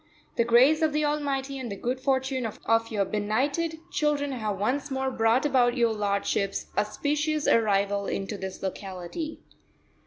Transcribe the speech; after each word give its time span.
the 0.35 0.43
grace 0.43 0.81
of 0.81 0.93
the 0.93 1.05
Almighty 1.05 1.59
and 1.59 1.71
the 1.71 1.75
good 1.75 1.99
fortune 1.99 2.47
of 2.47 2.59
your 2.91 3.05
benighted 3.05 3.77
children 3.91 4.31
have 4.31 4.57
once 4.57 4.89
more 4.89 5.11
brought 5.11 5.45
about 5.45 5.77
your 5.77 5.93
lordship's 5.93 6.65
auspicious 6.75 7.47
arrival 7.47 8.07
into 8.07 8.35
this 8.35 8.63
locality." 8.63 9.41